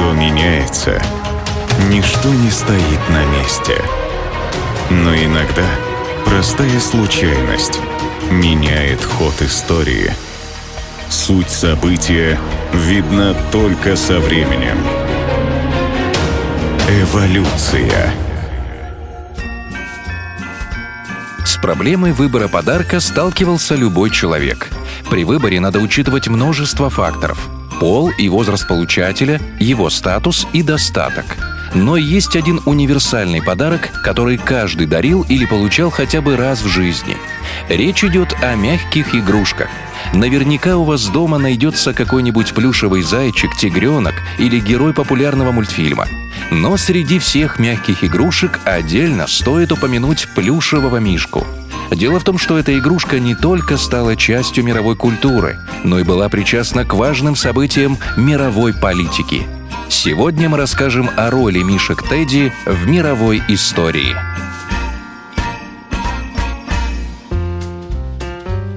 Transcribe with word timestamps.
Все 0.00 0.12
меняется. 0.14 1.02
Ничто 1.90 2.30
не 2.32 2.50
стоит 2.50 3.08
на 3.10 3.22
месте. 3.36 3.76
Но 4.88 5.14
иногда 5.14 5.66
простая 6.24 6.80
случайность 6.80 7.78
меняет 8.30 9.04
ход 9.04 9.34
истории. 9.42 10.10
Суть 11.10 11.50
события 11.50 12.40
видна 12.72 13.34
только 13.52 13.94
со 13.94 14.20
временем. 14.20 14.78
Эволюция. 16.88 18.14
С 21.44 21.58
проблемой 21.58 22.12
выбора 22.12 22.48
подарка 22.48 23.00
сталкивался 23.00 23.74
любой 23.74 24.08
человек. 24.08 24.70
При 25.10 25.24
выборе 25.24 25.60
надо 25.60 25.78
учитывать 25.78 26.26
множество 26.26 26.88
факторов. 26.88 27.50
Пол 27.80 28.10
и 28.10 28.28
возраст 28.28 28.68
получателя, 28.68 29.40
его 29.58 29.88
статус 29.88 30.46
и 30.52 30.62
достаток. 30.62 31.24
Но 31.74 31.96
есть 31.96 32.36
один 32.36 32.60
универсальный 32.66 33.42
подарок, 33.42 33.88
который 34.04 34.36
каждый 34.36 34.86
дарил 34.86 35.24
или 35.30 35.46
получал 35.46 35.88
хотя 35.88 36.20
бы 36.20 36.36
раз 36.36 36.60
в 36.60 36.68
жизни. 36.68 37.16
Речь 37.70 38.04
идет 38.04 38.36
о 38.42 38.54
мягких 38.54 39.14
игрушках. 39.14 39.68
Наверняка 40.12 40.76
у 40.76 40.84
вас 40.84 41.06
дома 41.06 41.38
найдется 41.38 41.94
какой-нибудь 41.94 42.52
плюшевый 42.52 43.02
зайчик, 43.02 43.56
тигренок 43.56 44.14
или 44.38 44.60
герой 44.60 44.92
популярного 44.92 45.50
мультфильма. 45.50 46.06
Но 46.50 46.76
среди 46.76 47.18
всех 47.18 47.58
мягких 47.58 48.04
игрушек 48.04 48.60
отдельно 48.64 49.26
стоит 49.26 49.72
упомянуть 49.72 50.28
плюшевого 50.34 50.98
мишку– 50.98 51.46
Дело 51.90 52.20
в 52.20 52.24
том, 52.24 52.38
что 52.38 52.56
эта 52.56 52.78
игрушка 52.78 53.18
не 53.18 53.34
только 53.34 53.76
стала 53.76 54.14
частью 54.14 54.64
мировой 54.64 54.96
культуры, 54.96 55.58
но 55.82 55.98
и 55.98 56.04
была 56.04 56.28
причастна 56.28 56.84
к 56.84 56.94
важным 56.94 57.34
событиям 57.34 57.98
мировой 58.16 58.72
политики. 58.72 59.42
Сегодня 59.88 60.48
мы 60.48 60.56
расскажем 60.56 61.10
о 61.16 61.30
роли 61.30 61.62
мишек 61.62 62.02
Тедди 62.08 62.52
в 62.64 62.86
мировой 62.86 63.42
истории. 63.48 64.14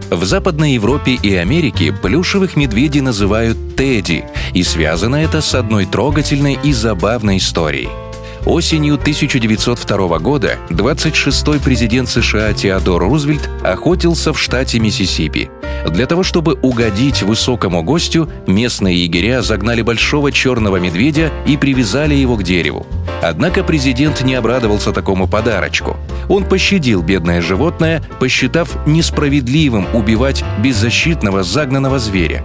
В 0.09 0.25
Западной 0.25 0.73
Европе 0.73 1.14
и 1.14 1.36
Америке 1.36 1.91
плюшевых 1.91 2.56
медведей 2.56 3.02
называют 3.02 3.75
Тедди, 3.75 4.25
и 4.53 4.64
связано 4.64 5.17
это 5.17 5.41
с 5.41 5.53
одной 5.53 5.86
трогательной 5.86 6.58
и 6.64 6.73
забавной 6.73 7.38
историей– 7.38 7.89
Осенью 8.45 8.95
1902 8.95 10.19
года 10.19 10.58
26-й 10.69 11.61
президент 11.61 12.09
США 12.09 12.52
Теодор 12.52 13.02
Рузвельт 13.02 13.50
охотился 13.63 14.33
в 14.33 14.39
штате 14.39 14.80
Миссисипи. 14.80 15.50
Для 15.89 16.05
того, 16.08 16.23
чтобы 16.23 16.55
угодить 16.61 17.23
высокому 17.23 17.83
гостю, 17.83 18.30
местные 18.45 19.05
егеря 19.05 19.41
загнали 19.41 19.81
большого 19.81 20.31
черного 20.33 20.75
медведя 20.77 21.31
и 21.47 21.55
привязали 21.55 22.16
его 22.16 22.35
к 22.35 22.44
дереву. 22.44 22.85
Однако 23.23 23.63
президент 23.63 24.21
не 24.21 24.35
обрадовался 24.35 24.91
такому 24.91 25.27
подарочку. 25.27 25.95
Он 26.27 26.43
пощадил 26.43 27.02
бедное 27.02 27.41
животное, 27.41 28.03
посчитав 28.19 28.85
несправедливым 28.85 29.88
убивать 29.93 30.43
беззащитного 30.59 31.44
загнанного 31.44 31.99
зверя. 31.99 32.44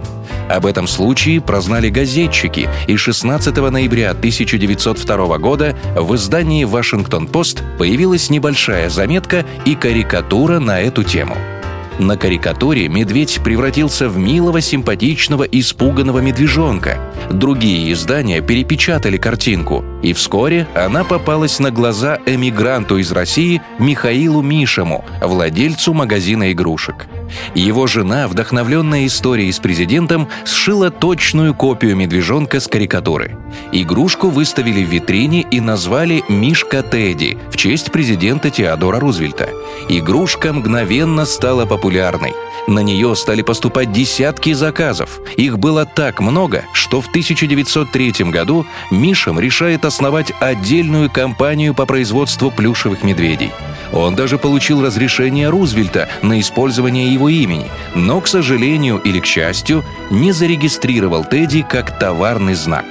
Об 0.49 0.65
этом 0.65 0.87
случае 0.87 1.41
прознали 1.41 1.89
газетчики, 1.89 2.69
и 2.87 2.95
16 2.95 3.55
ноября 3.57 4.11
1902 4.11 5.37
года 5.37 5.75
в 5.95 6.15
издании 6.15 6.63
«Вашингтон-Пост» 6.63 7.61
появилась 7.77 8.29
небольшая 8.29 8.89
заметка 8.89 9.45
и 9.65 9.75
карикатура 9.75 10.59
на 10.59 10.79
эту 10.79 11.03
тему– 11.03 11.35
на 11.99 12.17
карикатуре 12.17 12.87
медведь 12.87 13.41
превратился 13.43 14.09
в 14.09 14.17
милого, 14.17 14.61
симпатичного, 14.61 15.43
испуганного 15.43 16.19
медвежонка. 16.19 16.97
Другие 17.29 17.91
издания 17.93 18.41
перепечатали 18.41 19.17
картинку, 19.17 19.83
и 20.01 20.13
вскоре 20.13 20.67
она 20.73 21.03
попалась 21.03 21.59
на 21.59 21.71
глаза 21.71 22.17
эмигранту 22.25 22.97
из 22.97 23.11
России 23.11 23.61
Михаилу 23.77 24.41
Мишему, 24.41 25.05
владельцу 25.21 25.93
магазина 25.93 26.51
игрушек. 26.51 27.07
Его 27.53 27.85
жена, 27.85 28.27
вдохновленная 28.27 29.05
историей 29.05 29.51
с 29.51 29.59
президентом, 29.59 30.29
сшила 30.45 30.89
точную 30.89 31.53
копию 31.53 31.95
медвежонка 31.95 32.59
с 32.59 32.67
карикатуры. 32.67 33.37
Игрушку 33.71 34.29
выставили 34.29 34.83
в 34.83 34.89
витрине 34.89 35.41
и 35.41 35.59
назвали 35.59 36.23
«Мишка 36.29 36.81
Тедди» 36.81 37.37
в 37.51 37.57
честь 37.57 37.91
президента 37.91 38.49
Теодора 38.49 38.99
Рузвельта. 38.99 39.49
Игрушка 39.89 40.53
мгновенно 40.53 41.25
стала 41.25 41.65
популярной 41.65 41.88
популярной. 41.89 42.35
На 42.67 42.79
нее 42.79 43.15
стали 43.15 43.41
поступать 43.41 43.91
десятки 43.91 44.53
заказов. 44.53 45.19
Их 45.37 45.57
было 45.57 45.87
так 45.87 46.19
много, 46.19 46.65
что 46.71 47.01
в 47.01 47.07
1903 47.07 48.25
году 48.25 48.67
Мишам 48.91 49.39
решает 49.39 49.85
основать 49.85 50.31
отдельную 50.39 51.09
компанию 51.09 51.73
по 51.73 51.87
производству 51.87 52.51
плюшевых 52.51 53.03
медведей. 53.03 53.51
Он 53.91 54.13
даже 54.13 54.37
получил 54.37 54.85
разрешение 54.85 55.49
Рузвельта 55.49 56.07
на 56.21 56.39
использование 56.39 57.11
его 57.11 57.27
имени, 57.27 57.65
но, 57.95 58.21
к 58.21 58.27
сожалению 58.27 58.99
или 58.99 59.19
к 59.19 59.25
счастью, 59.25 59.83
не 60.11 60.31
зарегистрировал 60.31 61.25
Тедди 61.25 61.65
как 61.67 61.97
товарный 61.97 62.53
знак. 62.53 62.85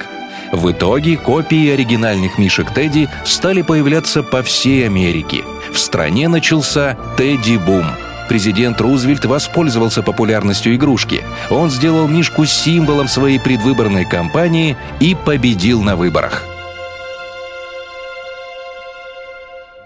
В 0.50 0.72
итоге 0.72 1.16
копии 1.16 1.70
оригинальных 1.70 2.36
мишек 2.36 2.74
Тедди 2.74 3.08
стали 3.24 3.62
появляться 3.62 4.24
по 4.24 4.42
всей 4.42 4.86
Америке. 4.86 5.44
В 5.72 5.78
стране 5.78 6.26
начался 6.26 6.96
Тедди-бум– 7.16 7.86
Президент 8.28 8.80
Рузвельт 8.80 9.24
воспользовался 9.24 10.02
популярностью 10.02 10.74
игрушки. 10.74 11.24
Он 11.50 11.70
сделал 11.70 12.06
Мишку 12.06 12.44
символом 12.44 13.08
своей 13.08 13.40
предвыборной 13.40 14.04
кампании 14.04 14.76
и 15.00 15.14
победил 15.14 15.82
на 15.82 15.96
выборах. 15.96 16.44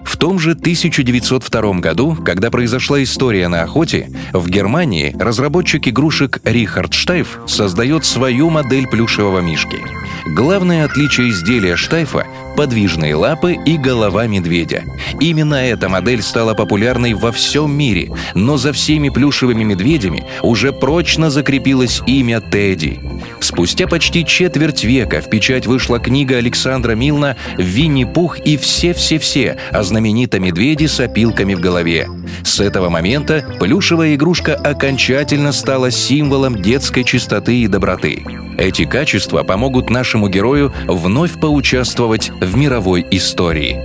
В 0.04 0.16
том 0.16 0.38
же 0.38 0.53
1902 0.53 1.80
году, 1.80 2.16
когда 2.16 2.50
произошла 2.50 3.03
история 3.03 3.48
на 3.48 3.62
охоте, 3.62 4.10
в 4.32 4.48
Германии 4.48 5.16
разработчик 5.19 5.88
игрушек 5.88 6.41
Рихард 6.44 6.94
Штайф 6.94 7.38
создает 7.47 8.04
свою 8.04 8.50
модель 8.50 8.86
плюшевого 8.86 9.41
мишки. 9.41 9.78
Главное 10.26 10.84
отличие 10.84 11.30
изделия 11.30 11.76
Штайфа– 11.76 12.26
подвижные 12.56 13.14
лапы 13.14 13.56
и 13.66 13.76
голова 13.76 14.26
медведя. 14.26 14.84
Именно 15.20 15.54
эта 15.54 15.88
модель 15.88 16.22
стала 16.22 16.54
популярной 16.54 17.14
во 17.14 17.32
всем 17.32 17.72
мире, 17.72 18.10
но 18.34 18.56
за 18.56 18.72
всеми 18.72 19.08
плюшевыми 19.08 19.64
медведями 19.64 20.24
уже 20.42 20.72
прочно 20.72 21.30
закрепилось 21.30 22.00
имя 22.06 22.41
Тедди. 22.41 23.00
Спустя 23.41 23.86
почти 23.86 24.24
четверть 24.24 24.84
века 24.84 25.20
в 25.20 25.28
печать 25.28 25.66
вышла 25.66 25.98
книга 25.98 26.36
Александра 26.36 26.92
Милна 26.92 27.36
«Винни-Пух 27.58 28.38
и 28.41 28.56
все-все-все» 28.56 29.56
о 29.70 29.82
знаменитом 29.82 30.44
медведе 30.44 30.88
с 30.88 31.00
опилками 31.00 31.54
в 31.54 31.60
голове. 31.60 32.08
С 32.44 32.60
этого 32.60 32.88
момента 32.88 33.44
плюшевая 33.58 34.14
игрушка 34.14 34.54
окончательно 34.54 35.52
стала 35.52 35.91
символом 35.91 36.60
детской 36.60 37.04
чистоты 37.04 37.62
и 37.62 37.66
доброты. 37.68 38.24
Эти 38.62 38.84
качества 38.84 39.42
помогут 39.42 39.90
нашему 39.90 40.28
герою 40.28 40.72
вновь 40.86 41.32
поучаствовать 41.40 42.30
в 42.30 42.56
мировой 42.56 43.04
истории. 43.10 43.76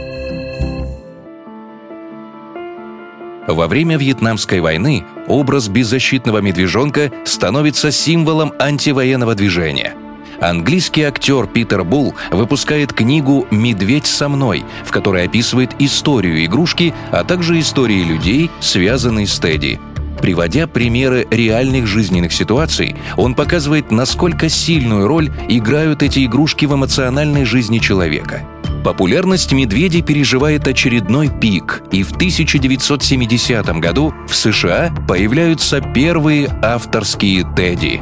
Во 3.48 3.68
время 3.68 3.98
Вьетнамской 3.98 4.60
войны 4.60 5.04
образ 5.28 5.68
беззащитного 5.68 6.42
медвежонка 6.42 7.12
становится 7.26 7.90
символом 7.90 8.54
антивоенного 8.60 9.34
движения. 9.34 9.96
Английский 10.40 11.02
актер 11.02 11.48
Питер 11.48 11.84
Булл 11.84 12.14
выпускает 12.30 12.94
книгу 12.94 13.48
«Медведь 13.50 14.06
со 14.06 14.30
мной», 14.30 14.64
в 14.86 14.92
которой 14.92 15.26
описывает 15.26 15.72
историю 15.80 16.46
игрушки, 16.46 16.94
а 17.12 17.24
также 17.24 17.60
истории 17.60 18.04
людей, 18.04 18.52
связанные 18.60 19.26
с 19.26 19.40
Тедди. 19.40 19.80
Приводя 20.22 20.68
примеры 20.68 21.28
реальных 21.30 21.88
жизненных 21.88 22.34
ситуаций, 22.34 22.96
он 23.16 23.36
показывает, 23.36 23.92
насколько 23.92 24.50
сильную 24.50 25.08
роль 25.08 25.32
играют 25.48 26.04
эти 26.04 26.26
игрушки 26.26 26.66
в 26.66 26.74
эмоциональной 26.74 27.46
жизни 27.46 27.80
человека– 27.80 28.42
Популярность 28.88 29.52
медведей 29.52 30.02
переживает 30.02 30.66
очередной 30.66 31.30
пик, 31.30 31.84
и 31.92 32.04
в 32.04 32.14
1970 32.14 33.66
году 33.80 34.14
в 34.30 34.34
США 34.34 34.94
появляются 35.10 35.82
первые 35.82 36.48
авторские 36.64 37.46
Тедди. 37.54 38.02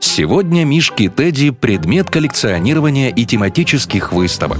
Сегодня 0.00 0.64
мишки 0.64 1.08
Тедди– 1.08 1.50
предмет 1.50 2.10
коллекционирования 2.10 3.10
и 3.10 3.24
тематических 3.24 4.12
выставок. 4.12 4.58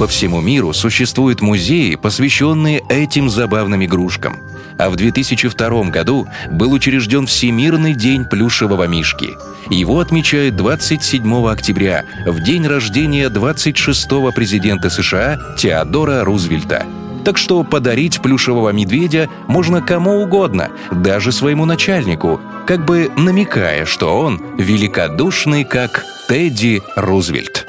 По 0.00 0.08
всему 0.08 0.40
миру 0.40 0.72
существуют 0.72 1.42
музеи, 1.42 1.94
посвященные 1.94 2.82
этим 2.88 3.30
забавным 3.30 3.84
игрушкам– 3.84 4.40
а 4.80 4.88
в 4.88 4.96
2002 4.96 5.90
году 5.90 6.26
был 6.50 6.72
учрежден 6.72 7.26
Всемирный 7.26 7.92
день 7.92 8.24
плюшевого 8.24 8.84
мишки. 8.84 9.36
Его 9.68 10.00
отмечают 10.00 10.56
27 10.56 11.46
октября, 11.48 12.04
в 12.26 12.42
день 12.42 12.66
рождения 12.66 13.28
26-го 13.28 14.32
президента 14.32 14.88
США 14.88 15.38
Теодора 15.58 16.24
Рузвельта. 16.24 16.86
Так 17.26 17.36
что 17.36 17.62
подарить 17.62 18.22
плюшевого 18.22 18.70
медведя 18.70 19.28
можно 19.46 19.82
кому 19.82 20.22
угодно, 20.22 20.70
даже 20.90 21.30
своему 21.30 21.66
начальнику, 21.66 22.40
как 22.66 22.86
бы 22.86 23.10
намекая, 23.18 23.84
что 23.84 24.18
он 24.18 24.40
великодушный, 24.56 25.64
как 25.64 26.06
Тедди 26.26 26.80
Рузвельт. 26.96 27.59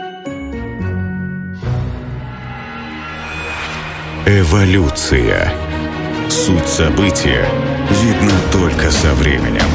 Эволюция. 4.28 5.52
Суть 6.30 6.68
события 6.68 7.44
видна 8.04 8.40
только 8.52 8.92
со 8.92 9.16
временем. 9.16 9.66